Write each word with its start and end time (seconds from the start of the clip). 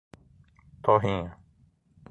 Torrinha 0.83 1.29